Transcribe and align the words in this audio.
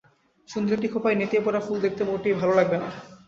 সুন্দর 0.49 0.75
একটি 0.77 0.87
খোঁপায় 0.93 1.17
নেতিয়ে 1.19 1.45
পড়া 1.45 1.61
ফুল 1.65 1.77
দেখতে 1.85 2.01
মোটেই 2.09 2.35
ভালো 2.39 2.53
লাগবে 2.59 2.77
না। 2.77 2.87